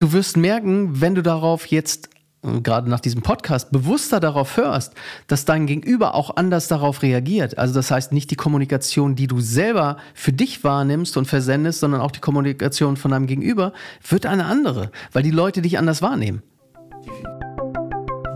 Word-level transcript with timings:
du 0.00 0.12
wirst 0.12 0.36
merken, 0.36 1.00
wenn 1.00 1.14
du 1.14 1.22
darauf 1.22 1.66
jetzt 1.66 2.10
äh, 2.42 2.60
gerade 2.60 2.90
nach 2.90 3.00
diesem 3.00 3.22
Podcast 3.22 3.70
bewusster 3.72 4.20
darauf 4.20 4.56
hörst, 4.56 4.94
dass 5.26 5.44
dein 5.44 5.66
Gegenüber 5.66 6.14
auch 6.14 6.36
anders 6.36 6.68
darauf 6.68 7.02
reagiert. 7.02 7.58
Also 7.58 7.74
das 7.74 7.90
heißt 7.90 8.12
nicht 8.12 8.30
die 8.30 8.36
Kommunikation, 8.36 9.16
die 9.16 9.26
du 9.26 9.40
selber 9.40 9.96
für 10.14 10.32
dich 10.32 10.64
wahrnimmst 10.64 11.16
und 11.16 11.26
versendest, 11.26 11.80
sondern 11.80 12.00
auch 12.00 12.10
die 12.10 12.20
Kommunikation 12.20 12.96
von 12.96 13.10
deinem 13.10 13.26
Gegenüber 13.26 13.72
wird 14.08 14.26
eine 14.26 14.46
andere, 14.46 14.90
weil 15.12 15.22
die 15.22 15.30
Leute 15.30 15.62
dich 15.62 15.78
anders 15.78 16.02
wahrnehmen. 16.02 16.42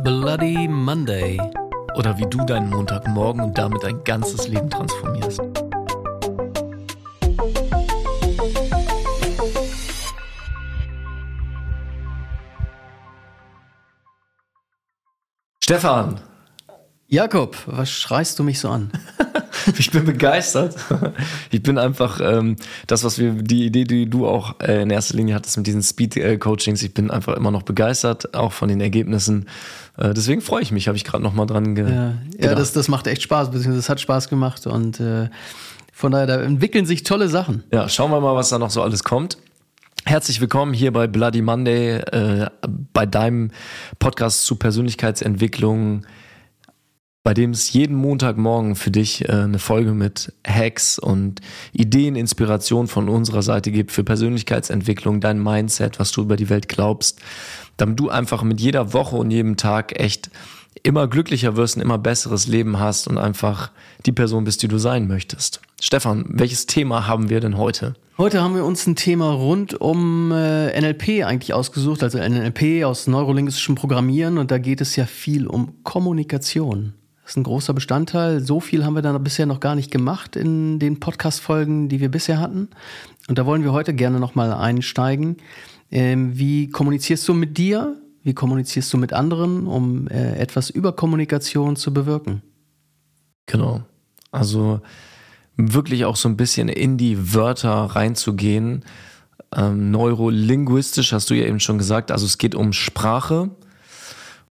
Bloody 0.03 0.67
Monday. 0.69 1.41
Oder 1.97 2.17
wie 2.19 2.27
du 2.31 2.39
deinen 2.47 2.71
Montagmorgen 2.71 3.43
und 3.43 3.59
damit 3.59 3.83
dein 3.83 4.03
ganzes 4.05 4.47
Leben 4.49 4.71
transformierst. 4.71 5.41
Stefan. 15.71 16.19
Jakob, 17.07 17.57
was 17.67 17.93
schreist 17.93 18.37
du 18.41 18.43
mich 18.43 18.59
so 18.59 18.71
an? 18.71 18.91
ich 19.79 19.93
bin 19.93 20.05
begeistert. 20.05 20.75
Ich 21.53 21.63
bin 21.63 21.79
einfach 21.79 22.21
ähm, 22.21 22.57
das, 22.89 23.05
was 23.05 23.21
wir, 23.21 23.31
die 23.35 23.67
Idee, 23.67 23.85
die 23.85 24.11
du 24.11 24.27
auch 24.27 24.59
äh, 24.59 24.83
in 24.83 24.91
erster 24.91 25.17
Linie 25.17 25.37
hattest 25.37 25.57
mit 25.59 25.69
diesen 25.69 25.85
Speed-Coachings, 25.85 26.83
ich 26.83 26.93
bin 26.93 27.13
einfach 27.13 27.37
immer 27.37 27.53
noch 27.53 27.63
begeistert, 27.63 28.35
auch 28.35 28.51
von 28.51 28.69
den 28.69 28.81
Ergebnissen. 28.81 29.49
Äh, 29.97 30.13
deswegen 30.13 30.41
freue 30.41 30.63
ich 30.63 30.73
mich, 30.73 30.89
habe 30.89 30.97
ich 30.97 31.05
gerade 31.05 31.23
noch 31.23 31.35
mal 31.35 31.47
dran 31.47 31.77
ge 31.77 31.89
Ja, 31.89 32.15
ja 32.37 32.57
das, 32.57 32.73
das 32.73 32.89
macht 32.89 33.07
echt 33.07 33.23
Spaß, 33.23 33.53
beziehungsweise 33.53 33.79
es 33.79 33.89
hat 33.89 34.01
Spaß 34.01 34.29
gemacht 34.29 34.67
und 34.67 34.99
äh, 34.99 35.29
von 35.93 36.11
daher, 36.11 36.27
da 36.27 36.41
entwickeln 36.41 36.85
sich 36.85 37.05
tolle 37.05 37.29
Sachen. 37.29 37.63
Ja, 37.73 37.89
schauen 37.89 38.11
wir 38.11 38.21
mal, 38.21 38.35
was 38.35 38.49
da 38.49 38.59
noch 38.59 38.71
so 38.71 38.83
alles 38.83 39.05
kommt. 39.05 39.39
Herzlich 40.05 40.41
willkommen 40.41 40.73
hier 40.73 40.93
bei 40.93 41.07
Bloody 41.07 41.43
Monday, 41.43 41.99
äh, 41.99 42.51
bei 42.93 43.07
deinem 43.07 43.51
Podcast 43.99 44.45
zu 44.45 44.57
Persönlichkeitsentwicklung, 44.57 46.07
bei 47.23 47.35
dem 47.35 47.51
es 47.51 47.73
jeden 47.73 47.97
Montagmorgen 47.97 48.77
für 48.77 48.91
dich 48.91 49.29
äh, 49.29 49.33
eine 49.33 49.59
Folge 49.59 49.93
mit 49.93 50.33
Hacks 50.47 50.99
und 50.99 51.41
Ideen, 51.73 52.17
Inspiration 52.17 52.89
von 52.89 53.09
unserer 53.09 53.43
Seite 53.43 53.71
gibt 53.71 53.93
für 53.93 54.03
Persönlichkeitsentwicklung, 54.03 55.21
dein 55.21 55.41
Mindset, 55.41 56.01
was 56.01 56.13
du 56.13 56.23
über 56.23 56.37
die 56.37 56.49
Welt 56.49 56.69
glaubst, 56.69 57.21
damit 57.77 58.01
du 58.01 58.09
einfach 58.09 58.43
mit 58.43 58.61
jeder 58.61 58.93
Woche 58.95 59.17
und 59.17 59.31
jedem 59.31 59.57
Tag 59.57 60.01
echt 60.01 60.31
immer 60.83 61.09
glücklicher 61.09 61.57
wirst, 61.57 61.77
ein 61.77 61.83
immer 61.83 61.99
besseres 61.99 62.47
Leben 62.47 62.81
hast 62.81 63.07
und 63.07 63.19
einfach 63.19 63.71
die 64.07 64.13
Person 64.13 64.45
bist, 64.45 64.63
die 64.63 64.69
du 64.69 64.79
sein 64.79 65.07
möchtest. 65.07 65.61
Stefan, 65.81 66.25
welches 66.29 66.67
Thema 66.67 67.07
haben 67.07 67.29
wir 67.29 67.41
denn 67.41 67.59
heute? 67.59 67.95
Heute 68.21 68.43
haben 68.43 68.55
wir 68.55 68.67
uns 68.67 68.87
ein 68.87 68.97
Thema 68.97 69.31
rund 69.31 69.81
um 69.81 70.31
äh, 70.31 70.79
NLP 70.79 71.25
eigentlich 71.25 71.55
ausgesucht, 71.55 72.03
also 72.03 72.19
NLP 72.19 72.85
aus 72.85 73.07
neurolinguistischem 73.07 73.77
Programmieren 73.77 74.37
und 74.37 74.51
da 74.51 74.59
geht 74.59 74.83
es 74.83 74.95
ja 74.95 75.07
viel 75.07 75.47
um 75.47 75.83
Kommunikation. 75.85 76.93
Das 77.23 77.31
ist 77.31 77.37
ein 77.39 77.45
großer 77.45 77.73
Bestandteil. 77.73 78.41
So 78.41 78.61
viel 78.61 78.85
haben 78.85 78.93
wir 78.93 79.01
dann 79.01 79.25
bisher 79.25 79.47
noch 79.47 79.59
gar 79.59 79.75
nicht 79.75 79.91
gemacht 79.91 80.37
in 80.37 80.79
den 80.79 81.01
Podcast-Folgen, 81.01 81.89
die 81.89 82.01
wir 82.01 82.11
bisher 82.11 82.39
hatten. 82.41 82.69
Und 83.29 83.39
da 83.39 83.47
wollen 83.47 83.63
wir 83.65 83.73
heute 83.73 83.95
gerne 83.95 84.21
nochmal 84.21 84.53
einsteigen. 84.53 85.39
Ähm, 85.91 86.37
wie 86.37 86.69
kommunizierst 86.69 87.27
du 87.27 87.33
mit 87.33 87.57
dir? 87.57 87.97
Wie 88.23 88.35
kommunizierst 88.35 88.93
du 88.93 88.99
mit 88.99 89.15
anderen, 89.15 89.67
um 89.67 90.09
äh, 90.09 90.37
etwas 90.37 90.69
über 90.69 90.93
Kommunikation 90.93 91.75
zu 91.75 91.95
bewirken? 91.95 92.43
Genau. 93.47 93.81
Also 94.31 94.83
wirklich 95.69 96.05
auch 96.05 96.17
so 96.17 96.29
ein 96.29 96.37
bisschen 96.37 96.69
in 96.69 96.97
die 96.97 97.35
Wörter 97.35 97.71
reinzugehen. 97.71 98.85
Ähm, 99.55 99.91
neurolinguistisch 99.91 101.13
hast 101.13 101.31
du 101.31 101.35
ja 101.35 101.47
eben 101.47 101.61
schon 101.61 101.79
gesagt. 101.79 102.11
Also 102.11 102.27
es 102.27 102.39
geht 102.39 102.55
um 102.55 102.73
Sprache 102.73 103.51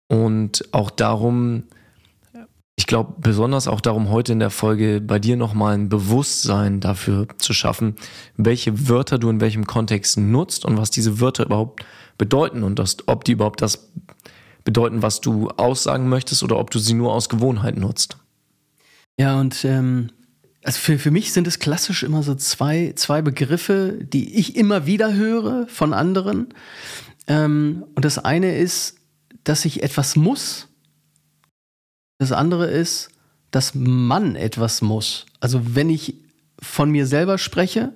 und 0.07 0.63
auch 0.71 0.91
darum, 0.91 1.63
ich 2.75 2.87
glaube 2.87 3.15
besonders 3.17 3.67
auch 3.67 3.81
darum, 3.81 4.09
heute 4.09 4.33
in 4.33 4.39
der 4.39 4.49
Folge 4.49 5.01
bei 5.01 5.19
dir 5.19 5.37
nochmal 5.37 5.75
ein 5.75 5.89
Bewusstsein 5.89 6.79
dafür 6.79 7.27
zu 7.37 7.53
schaffen, 7.53 7.95
welche 8.37 8.87
Wörter 8.89 9.17
du 9.17 9.29
in 9.29 9.41
welchem 9.41 9.65
Kontext 9.65 10.17
nutzt 10.17 10.65
und 10.65 10.77
was 10.77 10.91
diese 10.91 11.19
Wörter 11.19 11.45
überhaupt 11.45 11.85
bedeuten 12.17 12.63
und 12.63 12.77
das, 12.79 12.97
ob 13.07 13.23
die 13.23 13.31
überhaupt 13.31 13.61
das 13.61 13.91
bedeuten, 14.63 15.01
was 15.01 15.21
du 15.21 15.49
aussagen 15.49 16.09
möchtest 16.09 16.43
oder 16.43 16.57
ob 16.59 16.71
du 16.71 16.79
sie 16.79 16.93
nur 16.93 17.13
aus 17.13 17.29
Gewohnheit 17.29 17.77
nutzt. 17.77 18.17
Ja, 19.19 19.39
und 19.39 19.63
ähm, 19.65 20.09
also 20.63 20.79
für, 20.79 20.97
für 20.97 21.11
mich 21.11 21.33
sind 21.33 21.47
es 21.47 21.59
klassisch 21.59 22.03
immer 22.03 22.23
so 22.23 22.35
zwei, 22.35 22.93
zwei 22.95 23.21
Begriffe, 23.21 23.99
die 24.01 24.35
ich 24.35 24.55
immer 24.55 24.85
wieder 24.85 25.13
höre 25.13 25.67
von 25.67 25.93
anderen. 25.93 26.53
Ähm, 27.27 27.83
und 27.95 28.05
das 28.05 28.17
eine 28.17 28.57
ist, 28.57 28.97
dass 29.43 29.65
ich 29.65 29.83
etwas 29.83 30.15
muss. 30.15 30.67
Das 32.17 32.31
andere 32.31 32.67
ist, 32.67 33.09
dass 33.51 33.75
man 33.75 34.35
etwas 34.35 34.81
muss. 34.81 35.25
Also 35.39 35.75
wenn 35.75 35.89
ich 35.89 36.15
von 36.59 36.89
mir 36.89 37.05
selber 37.05 37.37
spreche 37.37 37.93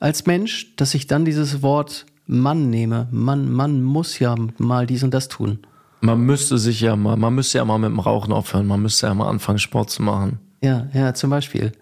als 0.00 0.26
Mensch, 0.26 0.74
dass 0.76 0.94
ich 0.94 1.06
dann 1.06 1.24
dieses 1.24 1.62
Wort 1.62 2.06
Mann 2.26 2.70
nehme. 2.70 3.08
Man, 3.10 3.50
man 3.50 3.82
muss 3.82 4.18
ja 4.18 4.36
mal 4.58 4.86
dies 4.86 5.02
und 5.02 5.12
das 5.14 5.28
tun. 5.28 5.60
Man 6.00 6.20
müsste 6.20 6.58
sich 6.58 6.80
ja 6.80 6.94
mal, 6.94 7.16
man 7.16 7.34
müsste 7.34 7.58
ja 7.58 7.64
mal 7.64 7.78
mit 7.78 7.90
dem 7.90 7.98
Rauchen 7.98 8.32
aufhören, 8.32 8.66
man 8.66 8.82
müsste 8.82 9.06
ja 9.06 9.14
mal 9.14 9.28
anfangen, 9.28 9.58
Sport 9.58 9.90
zu 9.90 10.02
machen. 10.02 10.38
Ja, 10.62 10.88
ja, 10.92 11.14
zum 11.14 11.30
Beispiel. 11.30 11.72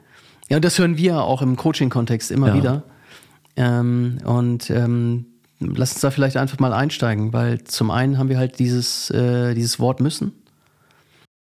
Ja, 0.49 0.57
und 0.57 0.65
das 0.65 0.79
hören 0.79 0.97
wir 0.97 1.23
auch 1.23 1.43
im 1.43 1.57
Coaching-Kontext 1.57 2.31
immer 2.31 2.49
ja. 2.49 2.55
wieder. 2.55 2.83
Ähm, 3.57 4.19
und 4.25 4.71
ähm, 4.71 5.27
lass 5.61 5.93
uns 5.93 6.01
da 6.01 6.11
vielleicht 6.11 6.37
einfach 6.37 6.59
mal 6.59 6.73
einsteigen, 6.73 7.33
weil 7.33 7.65
zum 7.65 7.91
einen 7.91 8.19
haben 8.19 8.29
wir 8.29 8.39
halt 8.39 8.59
dieses, 8.59 9.11
äh, 9.11 9.55
dieses 9.55 9.81
Wort 9.81 10.01
müssen. 10.01 10.33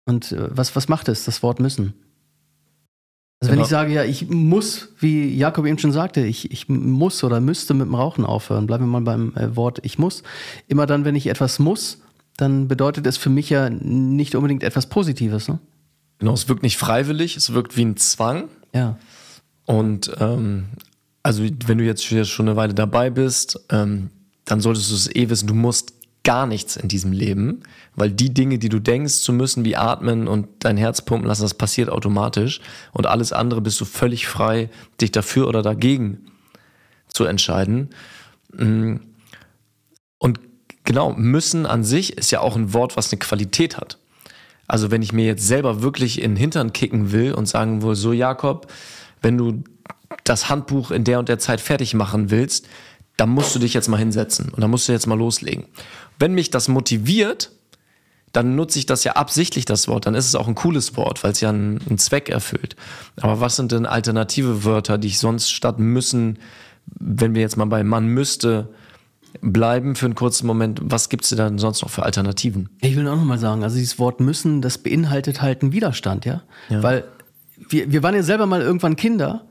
Und 0.04 0.32
äh, 0.32 0.48
was, 0.50 0.74
was 0.76 0.88
macht 0.88 1.08
es, 1.08 1.24
das 1.24 1.42
Wort 1.42 1.60
müssen? 1.60 1.94
Also 3.40 3.50
wenn 3.50 3.58
genau. 3.58 3.64
ich 3.64 3.70
sage, 3.70 3.92
ja, 3.92 4.04
ich 4.04 4.28
muss, 4.28 4.90
wie 5.00 5.34
Jakob 5.34 5.66
eben 5.66 5.78
schon 5.78 5.90
sagte, 5.90 6.24
ich, 6.24 6.52
ich 6.52 6.68
muss 6.68 7.24
oder 7.24 7.40
müsste 7.40 7.74
mit 7.74 7.86
dem 7.86 7.94
Rauchen 7.94 8.24
aufhören, 8.24 8.66
bleiben 8.66 8.84
wir 8.84 9.00
mal 9.00 9.02
beim 9.02 9.34
äh, 9.34 9.56
Wort 9.56 9.80
ich 9.82 9.98
muss. 9.98 10.22
Immer 10.68 10.86
dann, 10.86 11.04
wenn 11.04 11.16
ich 11.16 11.26
etwas 11.26 11.58
muss, 11.58 11.98
dann 12.36 12.68
bedeutet 12.68 13.06
es 13.06 13.16
für 13.16 13.30
mich 13.30 13.50
ja 13.50 13.68
nicht 13.68 14.34
unbedingt 14.34 14.62
etwas 14.62 14.88
Positives. 14.88 15.48
Ne? 15.48 15.58
Genau, 16.18 16.34
es 16.34 16.48
wirkt 16.48 16.62
nicht 16.62 16.76
freiwillig, 16.76 17.36
es 17.36 17.52
wirkt 17.52 17.76
wie 17.76 17.84
ein 17.84 17.96
Zwang. 17.96 18.48
Ja. 18.74 18.98
Und 19.66 20.12
ähm, 20.18 20.66
also 21.22 21.44
wenn 21.66 21.78
du 21.78 21.84
jetzt 21.84 22.04
schon 22.04 22.48
eine 22.48 22.56
Weile 22.56 22.74
dabei 22.74 23.10
bist, 23.10 23.60
ähm, 23.70 24.10
dann 24.44 24.60
solltest 24.60 24.90
du 24.90 24.94
es 24.94 25.14
eh 25.14 25.28
wissen, 25.28 25.46
du 25.46 25.54
musst 25.54 25.94
gar 26.24 26.46
nichts 26.46 26.76
in 26.76 26.88
diesem 26.88 27.12
Leben, 27.12 27.62
weil 27.94 28.10
die 28.10 28.32
Dinge, 28.32 28.58
die 28.58 28.68
du 28.68 28.78
denkst 28.78 29.22
zu 29.22 29.32
müssen, 29.32 29.64
wie 29.64 29.76
atmen 29.76 30.28
und 30.28 30.48
dein 30.60 30.76
Herz 30.76 31.02
pumpen 31.02 31.26
lassen, 31.26 31.42
das 31.42 31.54
passiert 31.54 31.88
automatisch 31.88 32.60
und 32.92 33.06
alles 33.06 33.32
andere 33.32 33.60
bist 33.60 33.80
du 33.80 33.84
völlig 33.84 34.26
frei, 34.28 34.70
dich 35.00 35.10
dafür 35.10 35.48
oder 35.48 35.62
dagegen 35.62 36.26
zu 37.08 37.24
entscheiden. 37.24 37.90
Mm. 38.52 38.96
Und 40.18 40.40
genau, 40.84 41.12
müssen 41.12 41.66
an 41.66 41.82
sich 41.82 42.16
ist 42.16 42.30
ja 42.30 42.40
auch 42.40 42.54
ein 42.54 42.72
Wort, 42.72 42.96
was 42.96 43.10
eine 43.10 43.18
Qualität 43.18 43.76
hat. 43.76 43.98
Also 44.72 44.90
wenn 44.90 45.02
ich 45.02 45.12
mir 45.12 45.26
jetzt 45.26 45.46
selber 45.46 45.82
wirklich 45.82 46.22
in 46.22 46.30
den 46.30 46.36
Hintern 46.38 46.72
kicken 46.72 47.12
will 47.12 47.34
und 47.34 47.46
sagen 47.46 47.82
will, 47.82 47.94
so 47.94 48.14
Jakob, 48.14 48.72
wenn 49.20 49.36
du 49.36 49.64
das 50.24 50.48
Handbuch 50.48 50.90
in 50.90 51.04
der 51.04 51.18
und 51.18 51.28
der 51.28 51.38
Zeit 51.38 51.60
fertig 51.60 51.92
machen 51.92 52.30
willst, 52.30 52.68
dann 53.18 53.28
musst 53.28 53.54
du 53.54 53.58
dich 53.58 53.74
jetzt 53.74 53.88
mal 53.88 53.98
hinsetzen 53.98 54.48
und 54.48 54.62
dann 54.62 54.70
musst 54.70 54.88
du 54.88 54.92
jetzt 54.92 55.06
mal 55.06 55.18
loslegen. 55.18 55.66
Wenn 56.18 56.32
mich 56.32 56.48
das 56.48 56.68
motiviert, 56.68 57.52
dann 58.32 58.56
nutze 58.56 58.78
ich 58.78 58.86
das 58.86 59.04
ja 59.04 59.12
absichtlich, 59.12 59.66
das 59.66 59.88
Wort. 59.88 60.06
Dann 60.06 60.14
ist 60.14 60.24
es 60.26 60.34
auch 60.34 60.48
ein 60.48 60.54
cooles 60.54 60.96
Wort, 60.96 61.22
weil 61.22 61.32
es 61.32 61.42
ja 61.42 61.50
einen, 61.50 61.78
einen, 61.86 61.98
Zweck 61.98 62.30
erfüllt. 62.30 62.74
Aber 63.20 63.40
was 63.40 63.56
sind 63.56 63.72
denn 63.72 63.84
alternative 63.84 64.64
Wörter, 64.64 64.96
die 64.96 65.08
ich 65.08 65.18
sonst 65.18 65.52
statt 65.52 65.80
müssen, 65.80 66.38
wenn 66.86 67.34
wir 67.34 67.42
jetzt 67.42 67.58
mal 67.58 67.66
bei 67.66 67.84
man 67.84 68.06
müsste, 68.06 68.70
bleiben 69.40 69.94
für 69.94 70.06
einen 70.06 70.14
kurzen 70.14 70.46
Moment, 70.46 70.80
was 70.82 71.08
gibt 71.08 71.24
es 71.24 71.30
denn 71.30 71.58
sonst 71.58 71.82
noch 71.82 71.90
für 71.90 72.02
Alternativen? 72.02 72.68
Ich 72.80 72.96
will 72.96 73.06
auch 73.08 73.16
nochmal 73.16 73.38
sagen, 73.38 73.62
also 73.62 73.76
dieses 73.76 73.98
Wort 73.98 74.20
müssen, 74.20 74.62
das 74.62 74.78
beinhaltet 74.78 75.42
halt 75.42 75.62
einen 75.62 75.72
Widerstand, 75.72 76.24
ja? 76.24 76.42
ja. 76.68 76.82
Weil 76.82 77.04
wir, 77.68 77.90
wir 77.90 78.02
waren 78.02 78.14
ja 78.14 78.22
selber 78.22 78.46
mal 78.46 78.60
irgendwann 78.60 78.96
Kinder 78.96 79.44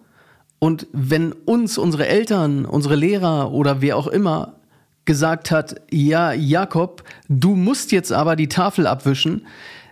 und 0.60 0.88
wenn 0.94 1.32
uns 1.32 1.78
unsere 1.78 2.08
Eltern, 2.08 2.66
unsere 2.66 2.96
Lehrer 2.96 3.52
oder 3.52 3.82
wer 3.82 3.98
auch 3.98 4.08
immer 4.08 4.56
gesagt 5.06 5.50
hat, 5.50 5.82
ja, 5.90 6.34
Jakob, 6.34 7.04
du 7.28 7.56
musst 7.56 7.92
jetzt 7.92 8.14
aber 8.14 8.36
die 8.36 8.48
Tafel 8.48 8.86
abwischen, 8.86 9.48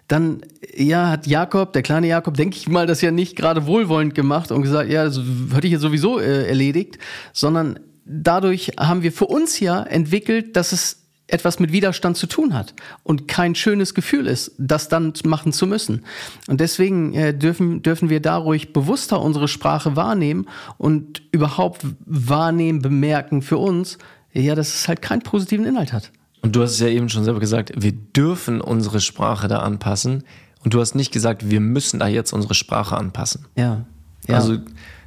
dann 0.08 0.42
ja, 0.76 1.10
hat 1.10 1.28
Jakob, 1.28 1.74
der 1.74 1.82
kleine 1.82 2.08
Jakob, 2.08 2.36
denke 2.36 2.58
ich 2.58 2.68
mal, 2.68 2.88
das 2.88 3.02
ja 3.02 3.12
nicht 3.12 3.36
gerade 3.36 3.66
wohlwollend 3.66 4.16
gemacht 4.16 4.52
und 4.52 4.64
gesagt, 4.64 4.90
ja, 4.90 5.06
das 5.06 5.20
hätte 5.54 5.68
ich 5.68 5.74
ja 5.74 5.80
sowieso 5.80 6.20
äh, 6.20 6.48
erledigt, 6.48 6.98
sondern 7.34 7.80
dadurch 8.10 8.72
haben 8.80 9.04
wir 9.04 9.12
für 9.12 9.28
uns 9.28 9.60
ja 9.60 9.84
entwickelt, 9.84 10.56
dass 10.56 10.72
es 10.72 11.00
etwas 11.28 11.60
mit 11.60 11.72
Widerstand 11.72 12.18
zu 12.18 12.26
tun 12.26 12.56
hat 12.56 12.74
und 13.04 13.28
kein 13.28 13.54
schönes 13.54 13.94
Gefühl 13.94 14.26
ist, 14.26 14.52
das 14.58 14.90
dann 14.90 15.14
machen 15.26 15.54
zu 15.54 15.68
müssen. 15.68 16.04
Und 16.48 16.60
deswegen 16.60 17.14
äh, 17.14 17.38
dürfen, 17.38 17.84
dürfen 17.84 18.10
wir 18.10 18.20
da 18.20 18.36
ruhig 18.38 18.74
bewusster 18.74 19.22
unsere 19.22 19.48
Sprache 19.48 19.96
wahrnehmen 19.96 20.48
und 20.78 21.22
überhaupt 21.32 21.86
wahrnehmen, 22.06 22.82
bemerken 22.82 23.44
für 23.44 23.58
uns, 23.58 24.00
ja, 24.34 24.56
dass 24.56 24.74
es 24.74 24.88
halt 24.88 25.04
keinen 25.04 25.22
positiven 25.22 25.66
Inhalt 25.66 25.94
hat. 25.94 26.12
Und 26.42 26.56
du 26.56 26.62
hast 26.62 26.72
es 26.72 26.80
ja 26.80 26.88
eben 26.88 27.10
schon 27.10 27.24
selber 27.24 27.40
gesagt, 27.40 27.74
wir 27.76 27.92
dürfen 27.92 28.62
unsere 28.62 29.00
Sprache 29.00 29.48
da 29.48 29.60
anpassen. 29.60 30.24
Und 30.64 30.74
du 30.74 30.80
hast 30.80 30.96
nicht 30.96 31.12
gesagt, 31.12 31.50
wir 31.50 31.60
müssen 31.60 32.00
da 32.00 32.08
jetzt 32.08 32.34
unsere 32.34 32.54
Sprache 32.54 32.98
anpassen. 32.98 33.46
Ja. 33.56 33.86
ja. 34.28 34.36
Also 34.36 34.58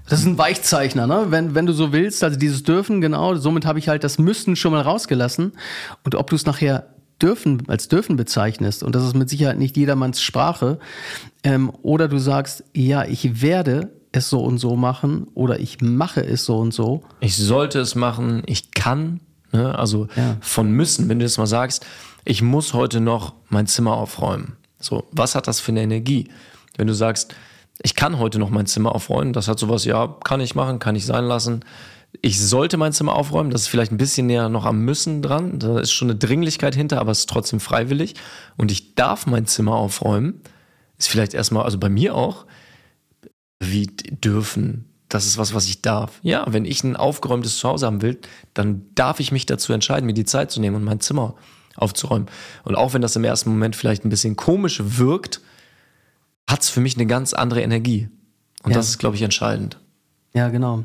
das 0.08 0.20
ist 0.20 0.26
ein 0.26 0.38
Weichzeichner, 0.38 1.06
ne? 1.06 1.26
Wenn, 1.30 1.54
wenn 1.54 1.66
du 1.66 1.72
so 1.72 1.92
willst, 1.92 2.24
also 2.24 2.38
dieses 2.38 2.62
Dürfen, 2.62 3.00
genau, 3.00 3.34
somit 3.36 3.66
habe 3.66 3.78
ich 3.78 3.88
halt 3.88 4.04
das 4.04 4.18
Müssen 4.18 4.56
schon 4.56 4.72
mal 4.72 4.82
rausgelassen. 4.82 5.52
Und 6.04 6.14
ob 6.14 6.30
du 6.30 6.36
es 6.36 6.44
nachher 6.44 6.88
dürfen, 7.20 7.62
als 7.68 7.88
dürfen 7.88 8.16
bezeichnest, 8.16 8.82
und 8.82 8.94
das 8.94 9.04
ist 9.04 9.14
mit 9.14 9.30
Sicherheit 9.30 9.58
nicht 9.58 9.76
jedermanns 9.76 10.20
Sprache, 10.20 10.78
ähm, 11.44 11.70
oder 11.82 12.08
du 12.08 12.18
sagst, 12.18 12.64
ja, 12.74 13.04
ich 13.04 13.42
werde 13.42 13.92
es 14.10 14.28
so 14.28 14.40
und 14.40 14.58
so 14.58 14.76
machen, 14.76 15.28
oder 15.34 15.60
ich 15.60 15.80
mache 15.80 16.24
es 16.24 16.44
so 16.44 16.58
und 16.58 16.74
so. 16.74 17.02
Ich 17.20 17.36
sollte 17.36 17.78
es 17.80 17.94
machen, 17.94 18.42
ich 18.46 18.72
kann, 18.72 19.20
ne? 19.52 19.78
also 19.78 20.08
ja. 20.16 20.36
von 20.40 20.70
müssen, 20.72 21.08
wenn 21.08 21.18
du 21.18 21.24
jetzt 21.24 21.38
mal 21.38 21.46
sagst, 21.46 21.86
ich 22.24 22.42
muss 22.42 22.74
heute 22.74 23.00
noch 23.00 23.34
mein 23.48 23.66
Zimmer 23.66 23.94
aufräumen. 23.94 24.56
So, 24.78 25.04
was 25.12 25.34
hat 25.34 25.46
das 25.46 25.60
für 25.60 25.72
eine 25.72 25.82
Energie? 25.82 26.28
Wenn 26.76 26.86
du 26.86 26.94
sagst, 26.94 27.34
ich 27.82 27.94
kann 27.94 28.18
heute 28.18 28.38
noch 28.38 28.50
mein 28.50 28.66
Zimmer 28.66 28.94
aufräumen, 28.94 29.32
das 29.32 29.48
hat 29.48 29.58
sowas, 29.58 29.84
ja, 29.84 30.06
kann 30.24 30.40
ich 30.40 30.54
machen, 30.54 30.78
kann 30.78 30.96
ich 30.96 31.04
sein 31.06 31.24
lassen. 31.24 31.64
Ich 32.20 32.40
sollte 32.40 32.76
mein 32.76 32.92
Zimmer 32.92 33.14
aufräumen, 33.14 33.50
das 33.50 33.62
ist 33.62 33.68
vielleicht 33.68 33.90
ein 33.90 33.96
bisschen 33.98 34.26
näher 34.26 34.48
noch 34.48 34.66
am 34.66 34.84
Müssen 34.84 35.22
dran, 35.22 35.58
da 35.58 35.78
ist 35.80 35.92
schon 35.92 36.10
eine 36.10 36.18
Dringlichkeit 36.18 36.74
hinter, 36.74 37.00
aber 37.00 37.10
es 37.10 37.20
ist 37.20 37.30
trotzdem 37.30 37.58
freiwillig. 37.58 38.14
Und 38.56 38.70
ich 38.70 38.94
darf 38.94 39.26
mein 39.26 39.46
Zimmer 39.46 39.76
aufräumen, 39.76 40.40
ist 40.98 41.08
vielleicht 41.08 41.34
erstmal, 41.34 41.64
also 41.64 41.78
bei 41.78 41.88
mir 41.88 42.14
auch, 42.14 42.46
wie 43.58 43.86
dürfen, 43.86 44.92
das 45.08 45.26
ist 45.26 45.38
was, 45.38 45.54
was 45.54 45.66
ich 45.66 45.82
darf. 45.82 46.20
Ja, 46.22 46.44
wenn 46.48 46.64
ich 46.64 46.84
ein 46.84 46.96
aufgeräumtes 46.96 47.58
Zuhause 47.58 47.86
haben 47.86 48.02
will, 48.02 48.18
dann 48.54 48.86
darf 48.94 49.20
ich 49.20 49.32
mich 49.32 49.46
dazu 49.46 49.72
entscheiden, 49.72 50.06
mir 50.06 50.14
die 50.14 50.24
Zeit 50.24 50.50
zu 50.50 50.60
nehmen 50.60 50.76
und 50.76 50.84
mein 50.84 51.00
Zimmer 51.00 51.34
aufzuräumen. 51.76 52.28
Und 52.64 52.76
auch 52.76 52.94
wenn 52.94 53.02
das 53.02 53.16
im 53.16 53.24
ersten 53.24 53.50
Moment 53.50 53.76
vielleicht 53.76 54.04
ein 54.04 54.10
bisschen 54.10 54.36
komisch 54.36 54.80
wirkt, 54.82 55.40
hat 56.52 56.62
es 56.62 56.70
für 56.70 56.80
mich 56.80 56.96
eine 56.96 57.06
ganz 57.06 57.32
andere 57.32 57.62
Energie. 57.62 58.08
Und 58.62 58.70
ja. 58.70 58.76
das 58.76 58.90
ist, 58.90 58.98
glaube 58.98 59.16
ich, 59.16 59.22
entscheidend. 59.22 59.78
Ja, 60.34 60.48
genau. 60.48 60.84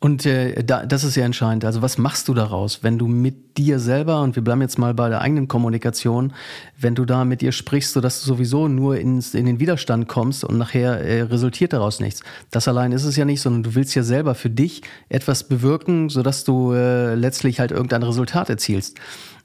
Und 0.00 0.26
äh, 0.26 0.62
da, 0.62 0.86
das 0.86 1.02
ist 1.02 1.16
ja 1.16 1.24
entscheidend. 1.24 1.64
Also 1.64 1.82
was 1.82 1.98
machst 1.98 2.28
du 2.28 2.34
daraus, 2.34 2.84
wenn 2.84 2.98
du 2.98 3.08
mit 3.08 3.58
dir 3.58 3.80
selber, 3.80 4.22
und 4.22 4.36
wir 4.36 4.44
bleiben 4.44 4.60
jetzt 4.60 4.78
mal 4.78 4.94
bei 4.94 5.08
der 5.08 5.20
eigenen 5.22 5.48
Kommunikation, 5.48 6.32
wenn 6.78 6.94
du 6.94 7.04
da 7.04 7.24
mit 7.24 7.40
dir 7.40 7.50
sprichst, 7.50 7.94
sodass 7.94 8.20
du 8.20 8.26
sowieso 8.26 8.68
nur 8.68 8.96
ins, 8.98 9.34
in 9.34 9.44
den 9.44 9.58
Widerstand 9.58 10.06
kommst 10.06 10.44
und 10.44 10.56
nachher 10.56 11.00
äh, 11.00 11.22
resultiert 11.22 11.72
daraus 11.72 11.98
nichts. 11.98 12.22
Das 12.52 12.68
allein 12.68 12.92
ist 12.92 13.04
es 13.04 13.16
ja 13.16 13.24
nicht, 13.24 13.40
sondern 13.40 13.64
du 13.64 13.74
willst 13.74 13.96
ja 13.96 14.04
selber 14.04 14.36
für 14.36 14.50
dich 14.50 14.82
etwas 15.08 15.48
bewirken, 15.48 16.10
sodass 16.10 16.44
du 16.44 16.72
äh, 16.74 17.16
letztlich 17.16 17.58
halt 17.58 17.72
irgendein 17.72 18.04
Resultat 18.04 18.48
erzielst. 18.50 18.98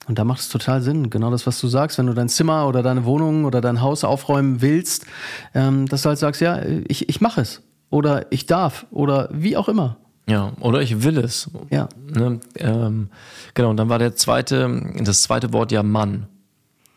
Und 0.07 0.19
da 0.19 0.23
macht 0.23 0.41
es 0.41 0.49
total 0.49 0.83
Sinn, 0.83 1.09
genau 1.09 1.31
das, 1.31 1.47
was 1.47 1.59
du 1.59 1.67
sagst, 1.67 1.97
wenn 1.97 2.07
du 2.07 2.13
dein 2.13 2.29
Zimmer 2.29 2.67
oder 2.67 2.83
deine 2.83 3.05
Wohnung 3.05 3.45
oder 3.45 3.59
dein 3.59 3.81
Haus 3.81 4.03
aufräumen 4.03 4.61
willst, 4.61 5.07
ähm, 5.55 5.87
dass 5.87 6.03
du 6.03 6.09
halt 6.09 6.19
sagst, 6.19 6.41
ja, 6.41 6.61
ich, 6.87 7.09
ich 7.09 7.21
mache 7.21 7.41
es 7.41 7.63
oder 7.89 8.31
ich 8.31 8.45
darf 8.45 8.85
oder 8.91 9.29
wie 9.31 9.57
auch 9.57 9.67
immer. 9.67 9.97
Ja, 10.27 10.53
oder 10.59 10.81
ich 10.81 11.03
will 11.03 11.17
es. 11.17 11.49
Ja. 11.69 11.89
Ne? 12.13 12.39
Ähm, 12.55 13.09
genau, 13.53 13.69
und 13.71 13.77
dann 13.77 13.89
war 13.89 13.99
der 13.99 14.15
zweite, 14.15 14.81
das 15.01 15.21
zweite 15.21 15.51
Wort 15.53 15.71
ja 15.71 15.83
Mann. 15.83 16.27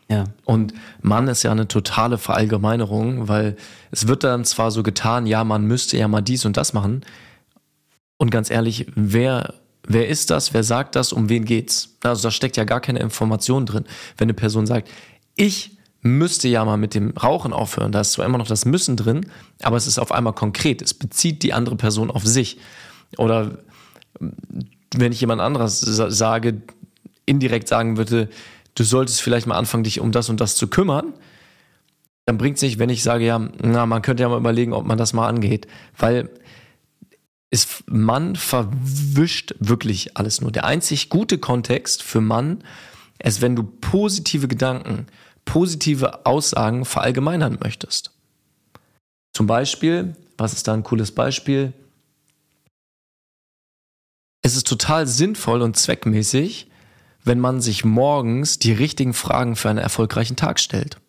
Ja. 0.09 0.23
Und 0.45 0.73
Mann 1.01 1.27
ist 1.27 1.43
ja 1.43 1.51
eine 1.51 1.67
totale 1.67 2.17
Verallgemeinerung, 2.17 3.27
weil 3.27 3.57
es 3.91 4.07
wird 4.07 4.23
dann 4.23 4.45
zwar 4.45 4.71
so 4.71 4.81
getan, 4.81 5.27
ja, 5.27 5.43
man 5.43 5.65
müsste 5.65 5.97
ja 5.97 6.07
mal 6.07 6.21
dies 6.21 6.45
und 6.45 6.55
das 6.55 6.73
machen. 6.73 7.01
Und 8.17 8.31
ganz 8.31 8.49
ehrlich, 8.49 8.87
wer 8.95 9.53
Wer 9.87 10.09
ist 10.09 10.29
das? 10.29 10.53
Wer 10.53 10.63
sagt 10.63 10.95
das? 10.95 11.13
Um 11.13 11.29
wen 11.29 11.45
geht's? 11.45 11.95
Also 12.03 12.23
da 12.23 12.31
steckt 12.31 12.57
ja 12.57 12.65
gar 12.65 12.81
keine 12.81 12.99
Information 12.99 13.65
drin. 13.65 13.85
Wenn 14.17 14.25
eine 14.25 14.33
Person 14.33 14.67
sagt, 14.67 14.89
ich 15.35 15.77
müsste 16.01 16.49
ja 16.49 16.65
mal 16.65 16.77
mit 16.77 16.93
dem 16.93 17.11
Rauchen 17.11 17.53
aufhören, 17.53 17.93
da 17.93 18.01
ist 18.01 18.11
zwar 18.11 18.25
immer 18.25 18.37
noch 18.37 18.47
das 18.47 18.65
Müssen 18.65 18.97
drin, 18.97 19.27
aber 19.61 19.77
es 19.77 19.87
ist 19.87 19.97
auf 19.97 20.11
einmal 20.11 20.33
konkret. 20.33 20.81
Es 20.81 20.93
bezieht 20.93 21.41
die 21.41 21.53
andere 21.53 21.77
Person 21.77 22.11
auf 22.11 22.25
sich. 22.25 22.57
Oder 23.17 23.59
wenn 24.95 25.11
ich 25.11 25.21
jemand 25.21 25.41
anderes 25.41 25.79
sage, 25.79 26.61
indirekt 27.25 27.67
sagen 27.67 27.97
würde, 27.97 28.29
du 28.75 28.83
solltest 28.83 29.21
vielleicht 29.21 29.47
mal 29.47 29.57
anfangen, 29.57 29.83
dich 29.83 29.99
um 29.99 30.11
das 30.11 30.29
und 30.29 30.39
das 30.39 30.55
zu 30.55 30.67
kümmern, 30.67 31.13
dann 32.25 32.37
bringt 32.37 32.57
es 32.57 32.63
nicht, 32.63 32.79
wenn 32.79 32.89
ich 32.89 33.03
sage, 33.03 33.25
ja, 33.25 33.39
na, 33.61 33.85
man 33.85 34.01
könnte 34.01 34.23
ja 34.23 34.29
mal 34.29 34.37
überlegen, 34.37 34.73
ob 34.73 34.85
man 34.85 34.97
das 34.97 35.13
mal 35.13 35.27
angeht. 35.27 35.67
Weil 35.97 36.29
ist 37.49 37.89
Mann 37.89 38.35
verwischt 38.35 39.55
wirklich 39.59 40.17
alles 40.17 40.41
nur. 40.41 40.51
Der 40.51 40.65
einzig 40.65 41.09
gute 41.09 41.37
Kontext 41.37 42.03
für 42.03 42.19
Mann 42.19 42.63
ist, 43.23 43.41
wenn 43.41 43.55
du 43.55 43.63
positive 43.63 44.47
Gedanken, 44.47 45.07
positive 45.45 46.25
Aussagen 46.25 46.83
verallgemeinern 46.83 47.57
möchtest. 47.63 48.11
Zum 49.33 49.47
Beispiel, 49.47 50.15
was 50.37 50.53
ist 50.53 50.67
da 50.67 50.73
ein 50.73 50.83
cooles 50.83 51.11
Beispiel? 51.11 51.71
Es 54.47 54.55
ist 54.55 54.65
total 54.65 55.07
sinnvoll 55.07 55.61
und 55.61 55.75
zweckmäßig, 55.75 56.69
wenn 57.25 57.37
man 57.37 57.59
sich 57.59 57.83
morgens 57.83 58.59
die 58.59 58.71
richtigen 58.71 59.13
Fragen 59.13 59.57
für 59.57 59.69
einen 59.69 59.77
erfolgreichen 59.77 60.37
Tag 60.37 60.61
stellt. 60.61 61.01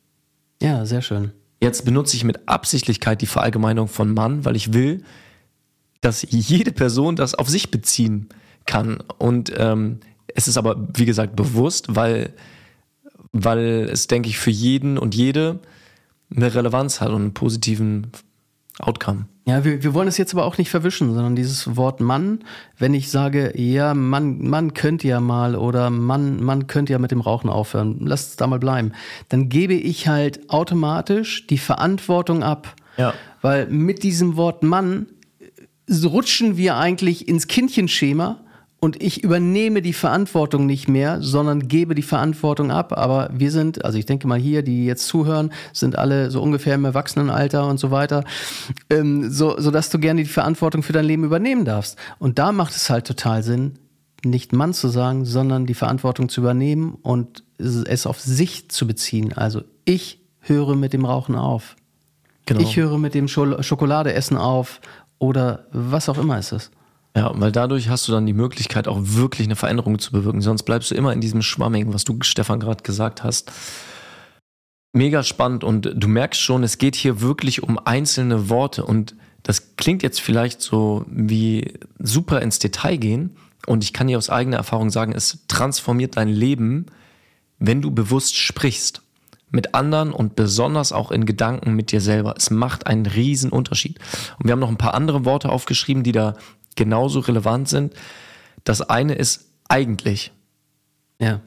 Ja, 0.61 0.85
sehr 0.87 1.03
schön. 1.03 1.31
Jetzt 1.61 1.85
benutze 1.85 2.17
ich 2.17 2.25
mit 2.25 2.49
Absichtlichkeit 2.49 3.23
die 3.23 3.27
Verallgemeinerung 3.27 3.87
von 3.87 4.13
Mann, 4.13 4.45
weil 4.45 4.57
ich 4.57 4.73
will, 4.73 5.05
dass 6.01 6.27
jede 6.29 6.73
Person 6.73 7.15
das 7.15 7.37
auf 7.37 7.49
sich 7.49 7.71
beziehen 7.71 8.29
kann. 8.67 8.99
Und 9.19 9.53
ähm, 9.57 10.01
es 10.35 10.49
ist 10.49 10.57
aber, 10.57 10.89
wie 10.95 11.07
gesagt, 11.07 11.37
bewusst, 11.37 11.95
weil, 11.95 12.35
weil 13.31 13.89
es, 13.89 14.09
denke 14.09 14.31
ich, 14.31 14.39
für 14.39 14.51
jeden 14.51 14.99
und 14.99 15.15
jede 15.15 15.61
eine 16.35 16.53
Relevanz 16.53 17.01
hat 17.01 17.11
und 17.11 17.23
einen 17.23 17.35
positiven 17.35 18.11
Outcome. 18.81 19.27
Ja, 19.47 19.65
wir, 19.65 19.83
wir 19.83 19.95
wollen 19.95 20.09
es 20.09 20.19
jetzt 20.19 20.35
aber 20.35 20.45
auch 20.45 20.59
nicht 20.59 20.71
verwischen, 20.71 21.15
sondern 21.15 21.35
dieses 21.35 21.77
Wort 21.77 22.01
Mann, 22.01 22.41
wenn 22.77 22.95
ich 22.95 23.11
sage, 23.11 23.53
ja, 23.59 23.95
Mann, 23.95 24.47
Mann 24.47 24.75
könnte 24.75 25.09
ja 25.09 25.21
mal 25.21 25.57
oder 25.57 25.91
Mann, 25.91 26.43
Mann 26.43 26.67
könnte 26.67 26.93
ja 26.93 26.99
mit 26.99 27.11
dem 27.11 27.21
Rauchen 27.21 27.49
aufhören, 27.49 27.97
lass 28.01 28.29
es 28.29 28.37
da 28.37 28.47
mal 28.47 28.59
bleiben, 28.59 28.93
dann 29.31 29.49
gebe 29.49 29.75
ich 29.75 30.07
halt 30.07 30.51
automatisch 30.51 31.47
die 31.47 31.59
Verantwortung 31.59 32.43
ab. 32.43 32.75
Ja. 32.99 33.15
Weil 33.41 33.67
mit 33.69 34.03
diesem 34.03 34.37
Wort 34.37 34.63
Mann 34.63 35.07
rutschen 35.91 36.57
wir 36.57 36.77
eigentlich 36.77 37.27
ins 37.27 37.47
Kindchenschema 37.47 38.41
und 38.81 39.03
ich 39.03 39.25
übernehme 39.25 39.83
die 39.83 39.93
Verantwortung 39.93 40.67
nicht 40.67 40.89
mehr, 40.89 41.21
sondern 41.21 41.67
gebe 41.67 41.97
die 41.97 42.03
Verantwortung 42.03 42.71
ab. 42.71 42.97
Aber 42.97 43.29
wir 43.33 43.51
sind, 43.51 43.85
also 43.85 43.99
ich 43.99 44.07
denke 44.07 44.29
mal 44.29 44.39
hier, 44.39 44.63
die 44.63 44.87
jetzt 44.87 45.09
zuhören, 45.09 45.53
sind 45.73 45.99
alle 45.99 46.31
so 46.31 46.41
ungefähr 46.41 46.77
im 46.77 46.85
Erwachsenenalter 46.85 47.67
und 47.67 47.79
so 47.79 47.91
weiter, 47.91 48.25
ähm, 48.89 49.31
so, 49.31 49.59
so 49.59 49.73
dass 49.73 49.91
du 49.91 49.99
gerne 49.99 50.23
die 50.23 50.29
Verantwortung 50.29 50.85
für 50.85 50.93
dein 50.93 51.07
Leben 51.07 51.25
übernehmen 51.25 51.65
darfst. 51.65 51.99
Und 52.21 52.39
da 52.39 52.53
macht 52.53 52.75
es 52.75 52.89
halt 52.89 53.07
total 53.07 53.43
Sinn, 53.43 53.79
nicht 54.25 54.53
Mann 54.53 54.73
zu 54.75 54.89
sagen, 54.89 55.25
sondern 55.25 55.67
die 55.67 55.75
Verantwortung 55.75 56.29
zu 56.29 56.41
übernehmen 56.41 56.99
und 57.03 57.43
es 57.59 58.07
auf 58.07 58.21
sich 58.21 58.71
zu 58.71 58.87
beziehen. 58.87 59.33
Also 59.33 59.63
ich 59.85 60.21
höre 60.41 60.77
mit 60.77 60.93
dem 60.93 61.05
Rauchen 61.05 61.35
auf. 61.35 61.75
Genau. 62.47 62.61
Ich 62.61 62.77
höre 62.77 62.99
mit 62.99 63.15
dem 63.15 63.27
Schokoladeessen 63.29 64.37
auf 64.37 64.81
oder 65.19 65.67
was 65.73 66.09
auch 66.09 66.19
immer 66.19 66.39
ist 66.39 66.53
es. 66.53 66.71
Ja, 67.19 67.33
weil 67.35 67.51
dadurch 67.51 67.89
hast 67.89 68.07
du 68.07 68.13
dann 68.13 68.27
die 68.27 68.33
Möglichkeit, 68.33 68.87
auch 68.87 69.01
wirklich 69.01 69.49
eine 69.49 69.57
Veränderung 69.57 69.99
zu 69.99 70.13
bewirken. 70.13 70.41
Sonst 70.41 70.63
bleibst 70.63 70.93
du 70.93 70.95
immer 70.95 71.13
in 71.13 71.21
diesem 71.21 71.43
Schwamming, 71.43 71.93
was 71.93 72.05
du, 72.05 72.17
Stefan, 72.23 72.61
gerade 72.61 72.85
gesagt 72.85 73.25
hast. 73.25 73.51
Mega 74.93 75.25
spannend 75.25 75.65
und 75.65 75.91
du 75.97 76.07
merkst 76.07 76.41
schon, 76.41 76.63
es 76.63 76.79
geht 76.79 76.95
hier 76.95 77.21
wirklich 77.21 77.65
um 77.65 77.77
einzelne 77.77 78.49
Worte 78.51 78.85
und 78.85 79.17
das 79.43 79.75
klingt 79.75 80.05
jetzt 80.05 80.21
vielleicht 80.21 80.63
so 80.63 81.07
wie 81.09 81.75
super 81.99 82.41
ins 82.41 82.61
Detail 82.61 82.99
gehen 82.99 83.37
und 83.67 83.83
ich 83.83 83.93
kann 83.93 84.07
dir 84.07 84.17
aus 84.17 84.31
eigener 84.31 84.59
Erfahrung 84.59 84.91
sagen, 84.91 85.13
es 85.13 85.41
transformiert 85.49 86.17
dein 86.17 86.29
Leben, 86.29 86.87
wenn 87.59 87.83
du 87.83 87.91
bewusst 87.91 88.37
sprichst 88.37 89.03
mit 89.51 89.75
anderen 89.75 90.13
und 90.13 90.37
besonders 90.37 90.93
auch 90.93 91.11
in 91.11 91.27
Gedanken 91.27 91.75
mit 91.75 91.91
dir 91.91 92.01
selber. 92.01 92.35
Es 92.37 92.51
macht 92.51 92.87
einen 92.87 93.07
riesen 93.07 93.51
Unterschied. 93.51 93.99
Und 94.39 94.47
wir 94.47 94.53
haben 94.53 94.61
noch 94.61 94.69
ein 94.69 94.77
paar 94.77 94.95
andere 94.95 95.25
Worte 95.25 95.49
aufgeschrieben, 95.49 96.03
die 96.03 96.13
da 96.13 96.35
genauso 96.79 97.21
relevant 97.21 97.69
sind. 97.69 97.93
Das 98.65 98.81
eine 98.81 99.15
ist 99.15 99.51
eigentlich. 99.69 100.33
Ja. 101.21 101.41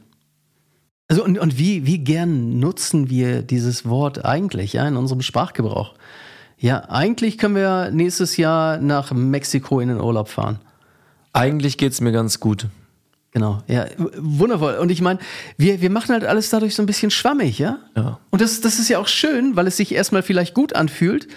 Also 1.07 1.23
und, 1.23 1.39
und 1.39 1.57
wie, 1.57 1.85
wie 1.88 1.97
gern 1.97 2.59
nutzen 2.59 3.09
wir 3.09 3.41
dieses 3.41 3.88
Wort 3.88 4.23
eigentlich 4.23 4.73
ja, 4.73 4.88
in 4.88 4.95
unserem 4.95 5.21
Sprachgebrauch? 5.21 5.95
Ja, 6.57 6.89
eigentlich 6.89 7.39
können 7.39 7.55
wir 7.55 7.89
nächstes 7.89 8.38
Jahr 8.38 8.77
nach 8.77 9.11
Mexiko 9.11 9.79
in 9.79 9.89
den 9.89 10.00
Urlaub 10.00 10.29
fahren. 10.29 10.59
Eigentlich 11.33 11.77
geht 11.77 11.93
es 11.93 12.01
mir 12.01 12.11
ganz 12.11 12.39
gut. 12.39 12.67
Genau, 13.31 13.63
ja, 13.67 13.85
wundervoll. 14.17 14.75
Und 14.75 14.91
ich 14.91 15.01
meine, 15.01 15.19
wir, 15.57 15.81
wir 15.81 15.89
machen 15.89 16.11
halt 16.11 16.25
alles 16.25 16.50
dadurch 16.50 16.75
so 16.75 16.83
ein 16.83 16.85
bisschen 16.85 17.11
schwammig, 17.11 17.57
ja? 17.57 17.79
Ja. 17.95 18.19
Und 18.29 18.41
das, 18.41 18.59
das 18.59 18.77
ist 18.77 18.89
ja 18.89 19.00
auch 19.00 19.07
schön, 19.07 19.55
weil 19.55 19.67
es 19.67 19.77
sich 19.77 19.93
erstmal 19.93 20.21
vielleicht 20.21 20.53
gut 20.53 20.75
anfühlt. 20.75 21.29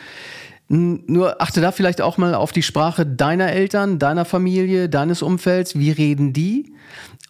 Nur 0.68 1.42
achte 1.42 1.60
da 1.60 1.72
vielleicht 1.72 2.00
auch 2.00 2.16
mal 2.16 2.34
auf 2.34 2.52
die 2.52 2.62
Sprache 2.62 3.04
deiner 3.04 3.52
Eltern, 3.52 3.98
deiner 3.98 4.24
Familie, 4.24 4.88
deines 4.88 5.22
Umfelds. 5.22 5.78
Wie 5.78 5.90
reden 5.90 6.32
die? 6.32 6.72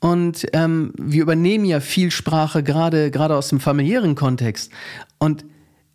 Und 0.00 0.46
ähm, 0.52 0.92
wir 0.96 1.22
übernehmen 1.22 1.64
ja 1.64 1.80
viel 1.80 2.10
Sprache 2.10 2.62
gerade 2.62 3.10
gerade 3.10 3.34
aus 3.34 3.48
dem 3.48 3.58
familiären 3.58 4.14
Kontext. 4.14 4.70
Und 5.18 5.44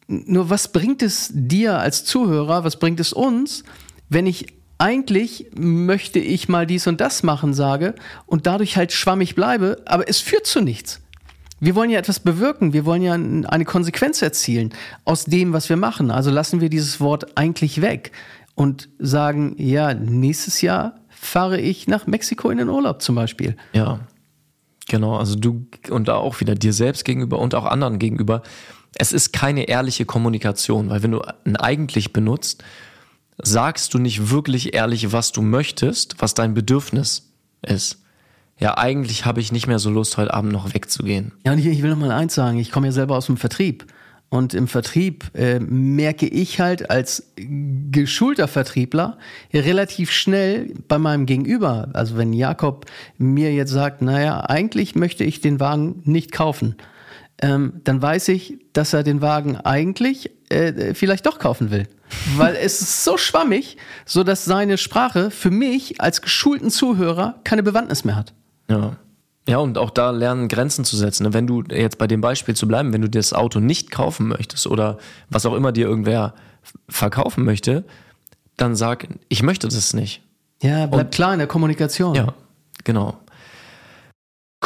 nur 0.07 0.49
was 0.49 0.71
bringt 0.71 1.01
es 1.01 1.29
dir 1.31 1.79
als 1.79 2.03
Zuhörer? 2.03 2.63
Was 2.63 2.77
bringt 2.77 2.99
es 2.99 3.13
uns, 3.13 3.63
wenn 4.09 4.25
ich 4.25 4.47
eigentlich 4.79 5.47
möchte 5.55 6.19
ich 6.19 6.49
mal 6.49 6.65
dies 6.65 6.87
und 6.87 7.01
das 7.01 7.21
machen 7.21 7.53
sage 7.53 7.95
und 8.25 8.47
dadurch 8.47 8.77
halt 8.77 8.91
schwammig 8.93 9.35
bleibe, 9.35 9.81
aber 9.85 10.09
es 10.09 10.19
führt 10.19 10.47
zu 10.47 10.61
nichts. 10.61 11.01
Wir 11.59 11.75
wollen 11.75 11.89
ja 11.89 11.99
etwas 11.99 12.19
bewirken, 12.19 12.73
wir 12.73 12.85
wollen 12.85 13.01
ja 13.01 13.13
eine 13.13 13.65
Konsequenz 13.65 14.21
erzielen 14.21 14.73
aus 15.05 15.25
dem, 15.25 15.53
was 15.53 15.69
wir 15.69 15.77
machen. 15.77 16.11
Also 16.11 16.31
lassen 16.31 16.61
wir 16.61 16.69
dieses 16.69 16.99
Wort 16.99 17.37
eigentlich 17.37 17.81
weg 17.81 18.11
und 18.55 18.89
sagen, 18.99 19.55
ja, 19.57 19.93
nächstes 19.93 20.61
Jahr 20.61 20.95
fahre 21.09 21.59
ich 21.59 21.87
nach 21.87 22.07
Mexiko 22.07 22.49
in 22.49 22.59
den 22.59 22.69
Urlaub 22.69 23.01
zum 23.01 23.15
Beispiel. 23.15 23.57
Ja, 23.73 23.99
genau. 24.87 25.17
Also 25.17 25.35
du 25.35 25.67
und 25.89 26.07
da 26.07 26.15
auch 26.15 26.39
wieder 26.39 26.55
dir 26.55 26.73
selbst 26.73 27.03
gegenüber 27.03 27.39
und 27.39 27.55
auch 27.55 27.65
anderen 27.65 27.99
gegenüber. 27.99 28.41
Es 28.95 29.11
ist 29.11 29.33
keine 29.33 29.67
ehrliche 29.67 30.05
Kommunikation, 30.05 30.89
weil 30.89 31.03
wenn 31.03 31.11
du 31.11 31.21
ein 31.45 31.57
eigentlich 31.57 32.13
benutzt, 32.13 32.63
sagst 33.37 33.93
du 33.93 33.99
nicht 33.99 34.31
wirklich 34.31 34.73
ehrlich, 34.73 35.11
was 35.11 35.31
du 35.31 35.41
möchtest, 35.41 36.21
was 36.21 36.33
dein 36.33 36.53
Bedürfnis 36.53 37.31
ist 37.61 37.99
ja, 38.59 38.77
eigentlich 38.77 39.25
habe 39.25 39.39
ich 39.39 39.51
nicht 39.51 39.67
mehr 39.67 39.79
so 39.79 39.89
Lust, 39.89 40.17
heute 40.17 40.33
Abend 40.33 40.51
noch 40.51 40.73
wegzugehen. 40.73 41.31
Ja, 41.45 41.53
und 41.53 41.59
ich, 41.59 41.65
ich 41.65 41.81
will 41.81 41.91
noch 41.91 41.97
mal 41.97 42.11
eins 42.11 42.35
sagen, 42.35 42.59
ich 42.59 42.71
komme 42.71 42.87
ja 42.87 42.91
selber 42.91 43.15
aus 43.15 43.27
dem 43.27 43.37
Vertrieb. 43.37 43.85
Und 44.29 44.53
im 44.53 44.67
Vertrieb 44.67 45.31
äh, 45.33 45.59
merke 45.59 46.27
ich 46.27 46.59
halt 46.59 46.91
als 46.91 47.31
geschulter 47.89 48.47
Vertriebler 48.47 49.17
relativ 49.53 50.11
schnell 50.11 50.73
bei 50.87 50.99
meinem 50.99 51.25
Gegenüber, 51.25 51.89
also 51.93 52.15
wenn 52.15 52.31
Jakob 52.31 52.85
mir 53.17 53.51
jetzt 53.53 53.71
sagt, 53.71 54.03
naja, 54.03 54.41
eigentlich 54.41 54.93
möchte 54.93 55.23
ich 55.23 55.41
den 55.41 55.59
Wagen 55.59 56.03
nicht 56.05 56.31
kaufen, 56.31 56.75
ähm, 57.41 57.81
dann 57.85 58.03
weiß 58.03 58.27
ich, 58.27 58.59
dass 58.73 58.93
er 58.93 59.01
den 59.01 59.21
Wagen 59.21 59.57
eigentlich 59.57 60.29
äh, 60.49 60.93
vielleicht 60.93 61.25
doch 61.25 61.39
kaufen 61.39 61.71
will. 61.71 61.87
Weil 62.37 62.55
es 62.55 62.81
ist 62.81 63.03
so 63.03 63.17
schwammig, 63.17 63.77
so 64.05 64.23
dass 64.23 64.45
seine 64.45 64.77
Sprache 64.77 65.31
für 65.31 65.49
mich 65.49 66.01
als 66.01 66.21
geschulten 66.21 66.69
Zuhörer 66.69 67.39
keine 67.43 67.63
Bewandtnis 67.63 68.03
mehr 68.03 68.15
hat. 68.15 68.33
Ja. 68.69 68.97
Ja, 69.47 69.57
und 69.57 69.79
auch 69.79 69.89
da 69.89 70.11
lernen, 70.11 70.47
Grenzen 70.47 70.85
zu 70.85 70.95
setzen. 70.95 71.33
Wenn 71.33 71.47
du 71.47 71.63
jetzt 71.71 71.97
bei 71.97 72.05
dem 72.05 72.21
Beispiel 72.21 72.55
zu 72.55 72.67
bleiben, 72.67 72.93
wenn 72.93 73.01
du 73.01 73.09
das 73.09 73.33
Auto 73.33 73.59
nicht 73.59 73.89
kaufen 73.89 74.27
möchtest 74.27 74.67
oder 74.67 74.99
was 75.29 75.45
auch 75.47 75.55
immer 75.55 75.71
dir 75.71 75.87
irgendwer 75.87 76.35
verkaufen 76.87 77.45
möchte, 77.45 77.83
dann 78.57 78.75
sag, 78.75 79.07
ich 79.27 79.41
möchte 79.41 79.67
das 79.67 79.93
nicht. 79.93 80.21
Ja, 80.61 80.85
bleib 80.85 81.05
und, 81.05 81.11
klar 81.11 81.33
in 81.33 81.39
der 81.39 81.47
Kommunikation. 81.47 82.13
Ja, 82.13 82.33
genau. 82.83 83.17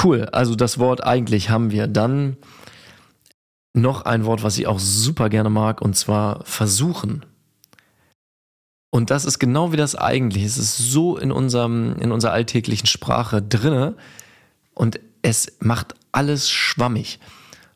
Cool, 0.03 0.25
also 0.31 0.55
das 0.55 0.79
Wort 0.79 1.03
eigentlich 1.03 1.49
haben 1.49 1.71
wir. 1.71 1.87
Dann 1.87 2.35
noch 3.73 4.03
ein 4.03 4.25
Wort, 4.25 4.43
was 4.43 4.57
ich 4.57 4.67
auch 4.67 4.79
super 4.79 5.29
gerne 5.29 5.49
mag, 5.49 5.81
und 5.81 5.95
zwar 5.95 6.43
versuchen. 6.43 7.25
Und 8.93 9.09
das 9.09 9.25
ist 9.25 9.39
genau 9.39 9.71
wie 9.71 9.77
das 9.77 9.95
eigentlich. 9.95 10.43
Es 10.43 10.59
ist 10.59 10.77
so 10.77 11.17
in 11.17 11.31
unserem, 11.31 11.95
in 11.95 12.11
unserer 12.11 12.31
alltäglichen 12.31 12.85
Sprache 12.85 13.41
drinne 13.41 13.95
und 14.75 14.99
es 15.23 15.53
macht 15.59 15.95
alles 16.11 16.47
schwammig. 16.51 17.19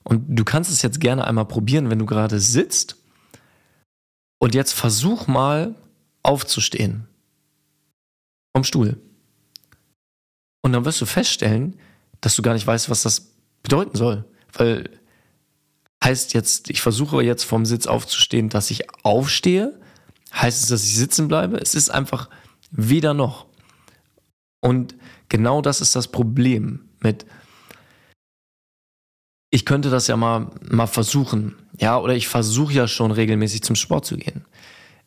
Und 0.03 0.25
du 0.27 0.43
kannst 0.43 0.69
es 0.69 0.83
jetzt 0.83 0.99
gerne 0.99 1.25
einmal 1.25 1.45
probieren, 1.45 1.89
wenn 1.89 1.97
du 1.97 2.05
gerade 2.05 2.39
sitzt. 2.39 2.97
Und 4.37 4.53
jetzt 4.53 4.73
versuch 4.73 5.25
mal 5.25 5.73
aufzustehen. 6.21 7.07
Vom 8.55 8.63
Stuhl. 8.63 9.01
Und 10.61 10.73
dann 10.73 10.85
wirst 10.85 11.01
du 11.01 11.07
feststellen, 11.07 11.79
dass 12.21 12.35
du 12.35 12.43
gar 12.43 12.53
nicht 12.53 12.67
weißt, 12.67 12.91
was 12.91 13.01
das 13.01 13.31
bedeuten 13.63 13.97
soll. 13.97 14.23
Weil 14.53 14.91
heißt 16.03 16.35
jetzt, 16.35 16.69
ich 16.69 16.83
versuche 16.83 17.23
jetzt 17.23 17.43
vom 17.43 17.65
Sitz 17.65 17.87
aufzustehen, 17.87 18.49
dass 18.49 18.69
ich 18.69 18.83
aufstehe 19.03 19.79
Heißt 20.33 20.63
es, 20.63 20.69
dass 20.69 20.83
ich 20.83 20.95
sitzen 20.95 21.27
bleibe? 21.27 21.57
Es 21.57 21.75
ist 21.75 21.89
einfach 21.89 22.29
weder 22.71 23.13
noch. 23.13 23.45
Und 24.59 24.95
genau 25.29 25.61
das 25.61 25.81
ist 25.81 25.95
das 25.95 26.09
Problem 26.09 26.89
mit, 26.99 27.25
ich 29.49 29.65
könnte 29.65 29.89
das 29.89 30.07
ja 30.07 30.17
mal, 30.17 30.51
mal 30.69 30.87
versuchen. 30.87 31.55
Ja, 31.79 31.99
oder 31.99 32.15
ich 32.15 32.27
versuche 32.27 32.73
ja 32.73 32.87
schon 32.87 33.11
regelmäßig 33.11 33.63
zum 33.63 33.75
Sport 33.75 34.05
zu 34.05 34.17
gehen. 34.17 34.45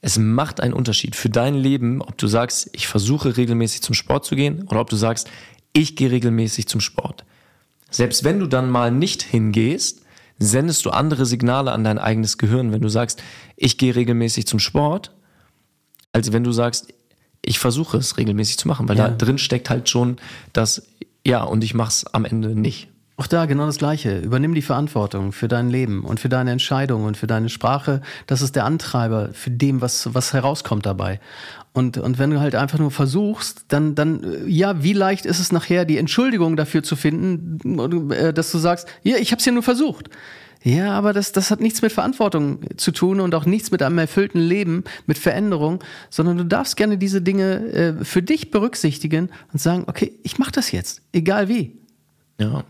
Es 0.00 0.18
macht 0.18 0.60
einen 0.60 0.72
Unterschied 0.72 1.14
für 1.14 1.28
dein 1.28 1.54
Leben, 1.54 2.00
ob 2.00 2.16
du 2.16 2.26
sagst, 2.26 2.70
ich 2.72 2.88
versuche 2.88 3.36
regelmäßig 3.36 3.82
zum 3.82 3.94
Sport 3.94 4.24
zu 4.24 4.34
gehen 4.34 4.66
oder 4.68 4.80
ob 4.80 4.88
du 4.88 4.96
sagst, 4.96 5.30
ich 5.72 5.94
gehe 5.94 6.10
regelmäßig 6.10 6.68
zum 6.68 6.80
Sport. 6.80 7.24
Selbst 7.90 8.24
wenn 8.24 8.40
du 8.40 8.46
dann 8.46 8.70
mal 8.70 8.90
nicht 8.90 9.22
hingehst, 9.22 10.00
sendest 10.40 10.85
du 10.87 10.90
andere 10.90 11.26
Signale 11.26 11.70
an 11.70 11.85
dein 11.85 11.99
eigenes 11.99 12.38
Gehirn, 12.38 12.73
wenn 12.73 12.80
du 12.80 12.88
sagst, 12.88 13.23
ich 13.56 13.78
gehe 13.78 13.94
regelmäßig 13.94 14.47
zum 14.47 14.59
Sport, 14.59 15.12
als 16.12 16.32
wenn 16.32 16.42
du 16.42 16.50
sagst, 16.50 16.92
ich 17.42 17.59
versuche 17.59 17.99
es 17.99 18.16
regelmäßig 18.16 18.59
zu 18.59 18.66
machen, 18.66 18.88
weil 18.88 18.97
ja. 18.97 19.09
da 19.09 19.14
drin 19.14 19.38
steckt 19.38 19.70
halt 19.70 19.88
schon 19.88 20.16
das, 20.52 20.82
ja, 21.25 21.42
und 21.42 21.62
ich 21.62 21.75
mache 21.75 21.90
es 21.90 22.06
am 22.06 22.25
Ende 22.25 22.59
nicht. 22.59 22.88
Auch 23.20 23.26
da 23.26 23.44
genau 23.44 23.66
das 23.66 23.76
Gleiche. 23.76 24.18
Übernimm 24.18 24.54
die 24.54 24.62
Verantwortung 24.62 25.32
für 25.32 25.46
dein 25.46 25.68
Leben 25.68 26.04
und 26.04 26.18
für 26.20 26.30
deine 26.30 26.52
Entscheidung 26.52 27.04
und 27.04 27.18
für 27.18 27.26
deine 27.26 27.50
Sprache. 27.50 28.00
Das 28.26 28.40
ist 28.40 28.56
der 28.56 28.64
Antreiber 28.64 29.28
für 29.34 29.50
dem, 29.50 29.82
was, 29.82 30.14
was 30.14 30.32
herauskommt 30.32 30.86
dabei. 30.86 31.20
Und, 31.74 31.98
und 31.98 32.18
wenn 32.18 32.30
du 32.30 32.40
halt 32.40 32.54
einfach 32.54 32.78
nur 32.78 32.90
versuchst, 32.90 33.66
dann, 33.68 33.94
dann, 33.94 34.24
ja, 34.46 34.82
wie 34.82 34.94
leicht 34.94 35.26
ist 35.26 35.38
es 35.38 35.52
nachher, 35.52 35.84
die 35.84 35.98
Entschuldigung 35.98 36.56
dafür 36.56 36.82
zu 36.82 36.96
finden, 36.96 38.10
äh, 38.10 38.32
dass 38.32 38.50
du 38.52 38.56
sagst, 38.56 38.88
ja, 39.02 39.18
ich 39.18 39.32
habe 39.32 39.40
es 39.40 39.44
ja 39.44 39.52
nur 39.52 39.62
versucht. 39.62 40.08
Ja, 40.62 40.92
aber 40.92 41.12
das, 41.12 41.32
das 41.32 41.50
hat 41.50 41.60
nichts 41.60 41.82
mit 41.82 41.92
Verantwortung 41.92 42.60
zu 42.78 42.90
tun 42.90 43.20
und 43.20 43.34
auch 43.34 43.44
nichts 43.44 43.70
mit 43.70 43.82
einem 43.82 43.98
erfüllten 43.98 44.40
Leben, 44.40 44.82
mit 45.04 45.18
Veränderung, 45.18 45.84
sondern 46.08 46.38
du 46.38 46.44
darfst 46.46 46.74
gerne 46.74 46.96
diese 46.96 47.20
Dinge 47.20 47.66
äh, 47.70 48.02
für 48.02 48.22
dich 48.22 48.50
berücksichtigen 48.50 49.28
und 49.52 49.60
sagen, 49.60 49.84
okay, 49.88 50.18
ich 50.22 50.38
mache 50.38 50.52
das 50.52 50.72
jetzt, 50.72 51.02
egal 51.12 51.48
wie. 51.48 51.76
Ja. 52.38 52.64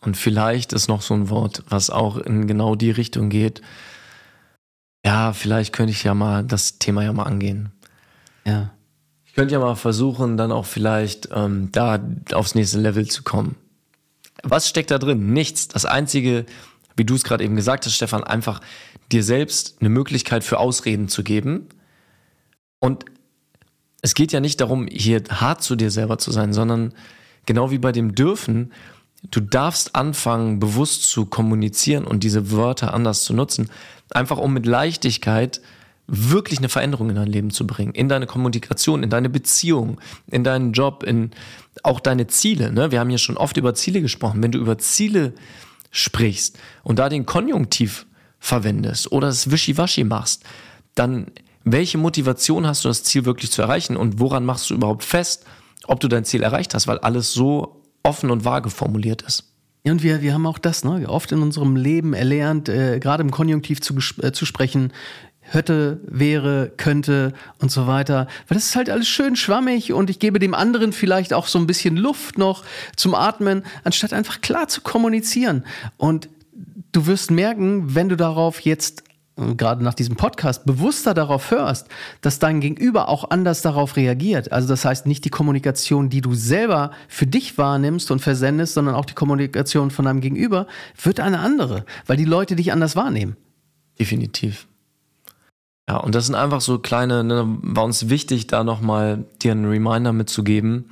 Und 0.00 0.16
vielleicht 0.16 0.72
ist 0.72 0.88
noch 0.88 1.02
so 1.02 1.14
ein 1.14 1.28
Wort, 1.28 1.62
was 1.68 1.90
auch 1.90 2.16
in 2.16 2.46
genau 2.46 2.74
die 2.74 2.90
Richtung 2.90 3.28
geht. 3.28 3.60
Ja, 5.04 5.32
vielleicht 5.32 5.72
könnte 5.72 5.92
ich 5.92 6.04
ja 6.04 6.14
mal 6.14 6.44
das 6.44 6.78
Thema 6.78 7.04
ja 7.04 7.12
mal 7.12 7.24
angehen. 7.24 7.70
Ja. 8.44 8.70
Ich 9.24 9.34
könnte 9.34 9.54
ja 9.54 9.60
mal 9.60 9.76
versuchen, 9.76 10.36
dann 10.36 10.52
auch 10.52 10.66
vielleicht 10.66 11.28
ähm, 11.32 11.70
da 11.72 12.00
aufs 12.32 12.54
nächste 12.54 12.80
Level 12.80 13.06
zu 13.06 13.22
kommen. 13.22 13.56
Was 14.42 14.68
steckt 14.68 14.90
da 14.90 14.98
drin? 14.98 15.32
Nichts. 15.32 15.68
Das 15.68 15.84
Einzige, 15.84 16.46
wie 16.96 17.04
du 17.04 17.14
es 17.14 17.24
gerade 17.24 17.44
eben 17.44 17.56
gesagt 17.56 17.86
hast, 17.86 17.94
Stefan, 17.94 18.24
einfach 18.24 18.60
dir 19.12 19.22
selbst 19.22 19.76
eine 19.80 19.88
Möglichkeit 19.88 20.44
für 20.44 20.58
Ausreden 20.58 21.08
zu 21.08 21.22
geben. 21.22 21.68
Und 22.80 23.04
es 24.02 24.14
geht 24.14 24.32
ja 24.32 24.40
nicht 24.40 24.60
darum, 24.60 24.86
hier 24.86 25.22
hart 25.30 25.62
zu 25.62 25.76
dir 25.76 25.90
selber 25.90 26.18
zu 26.18 26.30
sein, 26.30 26.52
sondern 26.52 26.94
genau 27.46 27.70
wie 27.70 27.78
bei 27.78 27.92
dem 27.92 28.14
Dürfen, 28.14 28.72
du 29.22 29.40
darfst 29.40 29.94
anfangen, 29.94 30.60
bewusst 30.60 31.04
zu 31.04 31.26
kommunizieren 31.26 32.04
und 32.04 32.24
diese 32.24 32.50
Wörter 32.50 32.94
anders 32.94 33.24
zu 33.24 33.34
nutzen, 33.34 33.70
einfach 34.10 34.38
um 34.38 34.52
mit 34.52 34.66
Leichtigkeit 34.66 35.60
wirklich 36.06 36.58
eine 36.58 36.68
Veränderung 36.68 37.10
in 37.10 37.16
dein 37.16 37.28
Leben 37.28 37.50
zu 37.50 37.66
bringen, 37.66 37.94
in 37.94 38.08
deine 38.08 38.26
Kommunikation, 38.26 39.02
in 39.02 39.10
deine 39.10 39.28
Beziehung, 39.28 40.00
in 40.26 40.42
deinen 40.42 40.72
Job, 40.72 41.04
in 41.04 41.30
auch 41.84 42.00
deine 42.00 42.26
Ziele. 42.26 42.72
Ne? 42.72 42.90
Wir 42.90 42.98
haben 42.98 43.10
hier 43.10 43.18
schon 43.18 43.36
oft 43.36 43.56
über 43.56 43.74
Ziele 43.74 44.00
gesprochen. 44.00 44.42
Wenn 44.42 44.50
du 44.50 44.58
über 44.58 44.76
Ziele 44.78 45.34
sprichst 45.92 46.58
und 46.82 46.98
da 46.98 47.08
den 47.08 47.26
Konjunktiv 47.26 48.06
verwendest 48.40 49.12
oder 49.12 49.28
das 49.28 49.50
Wischiwaschi 49.50 50.02
machst, 50.02 50.42
dann 50.94 51.26
welche 51.62 51.98
Motivation 51.98 52.66
hast 52.66 52.84
du, 52.84 52.88
das 52.88 53.04
Ziel 53.04 53.24
wirklich 53.24 53.52
zu 53.52 53.62
erreichen 53.62 53.96
und 53.96 54.18
woran 54.18 54.44
machst 54.44 54.70
du 54.70 54.74
überhaupt 54.74 55.04
fest, 55.04 55.44
ob 55.86 56.00
du 56.00 56.08
dein 56.08 56.24
Ziel 56.24 56.42
erreicht 56.42 56.74
hast, 56.74 56.88
weil 56.88 56.98
alles 56.98 57.32
so 57.32 57.79
offen 58.02 58.30
und 58.30 58.44
vage 58.44 58.70
formuliert 58.70 59.22
ist. 59.22 59.44
Ja, 59.84 59.92
und 59.92 60.02
wir, 60.02 60.20
wir 60.20 60.34
haben 60.34 60.46
auch 60.46 60.58
das, 60.58 60.84
ne, 60.84 61.08
oft 61.08 61.32
in 61.32 61.40
unserem 61.40 61.76
Leben 61.76 62.12
erlernt, 62.12 62.68
äh, 62.68 62.98
gerade 62.98 63.22
im 63.22 63.30
Konjunktiv 63.30 63.80
zu, 63.80 63.94
äh, 64.22 64.32
zu 64.32 64.44
sprechen, 64.44 64.92
hätte, 65.40 66.00
wäre, 66.06 66.70
könnte 66.76 67.32
und 67.58 67.70
so 67.70 67.86
weiter. 67.86 68.28
Weil 68.46 68.56
das 68.56 68.66
ist 68.66 68.76
halt 68.76 68.90
alles 68.90 69.08
schön 69.08 69.36
schwammig 69.36 69.92
und 69.92 70.10
ich 70.10 70.18
gebe 70.18 70.38
dem 70.38 70.54
anderen 70.54 70.92
vielleicht 70.92 71.32
auch 71.32 71.46
so 71.46 71.58
ein 71.58 71.66
bisschen 71.66 71.96
Luft 71.96 72.38
noch 72.38 72.64
zum 72.94 73.14
Atmen, 73.14 73.64
anstatt 73.82 74.12
einfach 74.12 74.40
klar 74.42 74.68
zu 74.68 74.82
kommunizieren. 74.82 75.64
Und 75.96 76.28
du 76.92 77.06
wirst 77.06 77.30
merken, 77.30 77.94
wenn 77.94 78.08
du 78.08 78.16
darauf 78.16 78.60
jetzt 78.60 79.02
gerade 79.56 79.82
nach 79.82 79.94
diesem 79.94 80.16
Podcast 80.16 80.64
bewusster 80.66 81.14
darauf 81.14 81.50
hörst, 81.50 81.88
dass 82.20 82.38
dein 82.38 82.60
Gegenüber 82.60 83.08
auch 83.08 83.30
anders 83.30 83.62
darauf 83.62 83.96
reagiert. 83.96 84.52
Also 84.52 84.68
das 84.68 84.84
heißt 84.84 85.06
nicht 85.06 85.24
die 85.24 85.30
Kommunikation, 85.30 86.10
die 86.10 86.20
du 86.20 86.34
selber 86.34 86.90
für 87.08 87.26
dich 87.26 87.58
wahrnimmst 87.58 88.10
und 88.10 88.20
versendest, 88.20 88.74
sondern 88.74 88.94
auch 88.94 89.04
die 89.04 89.14
Kommunikation 89.14 89.90
von 89.90 90.04
deinem 90.04 90.20
Gegenüber 90.20 90.66
wird 91.02 91.20
eine 91.20 91.40
andere, 91.40 91.84
weil 92.06 92.16
die 92.16 92.24
Leute 92.24 92.56
dich 92.56 92.72
anders 92.72 92.96
wahrnehmen. 92.96 93.36
Definitiv. 93.98 94.66
Ja, 95.88 95.96
und 95.96 96.14
das 96.14 96.26
sind 96.26 96.34
einfach 96.34 96.60
so 96.60 96.78
kleine, 96.78 97.24
ne, 97.24 97.58
war 97.62 97.84
uns 97.84 98.08
wichtig, 98.08 98.46
da 98.46 98.62
nochmal 98.62 99.24
dir 99.42 99.52
einen 99.52 99.64
Reminder 99.64 100.12
mitzugeben, 100.12 100.90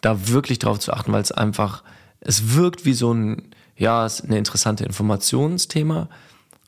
da 0.00 0.28
wirklich 0.28 0.58
drauf 0.58 0.78
zu 0.78 0.92
achten, 0.92 1.12
weil 1.12 1.22
es 1.22 1.32
einfach, 1.32 1.82
es 2.20 2.54
wirkt 2.54 2.84
wie 2.84 2.92
so 2.92 3.14
ein, 3.14 3.48
ja, 3.76 4.04
es 4.04 4.20
ist 4.20 4.26
eine 4.26 4.38
interessante 4.38 4.84
Informationsthema 4.84 6.08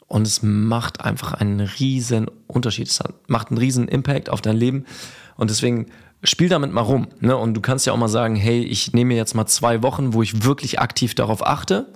und 0.08 0.26
es 0.26 0.42
macht 0.42 1.02
einfach 1.02 1.34
einen 1.34 1.60
riesen 1.60 2.26
Unterschied. 2.46 2.88
Es 2.88 3.02
macht 3.26 3.48
einen 3.48 3.58
riesen 3.58 3.88
Impact 3.88 4.30
auf 4.30 4.40
dein 4.40 4.56
Leben 4.56 4.84
und 5.36 5.50
deswegen 5.50 5.86
spiel 6.24 6.48
damit 6.48 6.72
mal 6.72 6.80
rum. 6.80 7.08
Ne? 7.20 7.36
Und 7.36 7.54
du 7.54 7.60
kannst 7.60 7.86
ja 7.86 7.92
auch 7.92 7.98
mal 7.98 8.08
sagen, 8.08 8.34
hey, 8.34 8.62
ich 8.62 8.92
nehme 8.92 9.14
jetzt 9.14 9.34
mal 9.34 9.46
zwei 9.46 9.82
Wochen, 9.82 10.14
wo 10.14 10.22
ich 10.22 10.44
wirklich 10.44 10.80
aktiv 10.80 11.14
darauf 11.14 11.46
achte. 11.46 11.86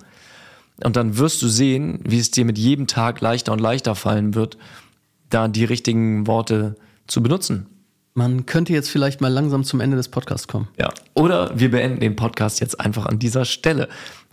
Und 0.83 0.95
dann 0.95 1.17
wirst 1.17 1.41
du 1.41 1.47
sehen, 1.47 1.99
wie 2.03 2.19
es 2.19 2.31
dir 2.31 2.45
mit 2.45 2.57
jedem 2.57 2.87
Tag 2.87 3.21
leichter 3.21 3.51
und 3.51 3.59
leichter 3.59 3.95
fallen 3.95 4.33
wird, 4.33 4.57
da 5.29 5.47
die 5.47 5.65
richtigen 5.65 6.25
Worte 6.27 6.75
zu 7.07 7.21
benutzen. 7.21 7.67
Man 8.15 8.45
könnte 8.45 8.73
jetzt 8.73 8.89
vielleicht 8.89 9.21
mal 9.21 9.29
langsam 9.31 9.63
zum 9.63 9.81
Ende 9.81 9.97
des 9.97 10.07
Podcasts 10.07 10.47
kommen. 10.47 10.67
Ja. 10.77 10.93
Oder 11.15 11.51
wir 11.59 11.71
beenden 11.71 11.99
den 11.99 12.15
Podcast 12.15 12.59
jetzt 12.59 12.79
einfach 12.79 13.07
an 13.07 13.17
dieser 13.17 13.43
Stelle. 13.43 13.89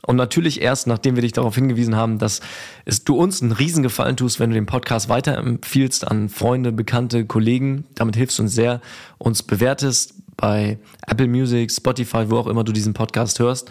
Und 0.07 0.16
natürlich 0.16 0.61
erst, 0.62 0.87
nachdem 0.87 1.14
wir 1.14 1.23
dich 1.23 1.33
darauf 1.33 1.54
hingewiesen 1.54 1.97
haben, 1.97 2.19
dass 2.19 2.40
es 2.85 3.04
du 3.04 3.16
uns 3.16 3.42
einen 3.42 3.52
Riesengefallen 3.52 4.16
tust, 4.16 4.40
wenn 4.40 4.50
du 4.50 4.54
den 4.54 4.66
Podcast 4.66 5.09
weiterempfiehlst 5.09 6.09
an 6.09 6.28
Freunde, 6.28 6.73
Bekannte, 6.73 7.26
Kollegen. 7.26 7.85
Damit 7.95 8.16
hilfst 8.16 8.38
du 8.38 8.42
uns 8.45 8.54
sehr, 8.54 8.80
uns 9.19 9.42
bewertest 9.42 10.14
bei 10.37 10.78
Apple 11.07 11.28
Music, 11.28 11.71
Spotify, 11.71 12.30
wo 12.30 12.38
auch 12.38 12.47
immer 12.47 12.64
du 12.64 12.73
diesen 12.73 12.95
Podcast 12.95 13.38
hörst. 13.38 13.71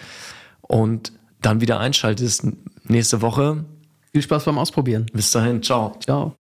Und 0.62 1.14
dann 1.42 1.62
wieder 1.62 1.80
einschaltest 1.80 2.48
nächste 2.84 3.22
Woche. 3.22 3.66
Viel 4.12 4.22
Spaß 4.22 4.46
beim 4.46 4.58
Ausprobieren. 4.58 5.08
Bis 5.14 5.32
dahin, 5.32 5.64
ciao. 5.64 5.96
Ciao. 6.00 6.39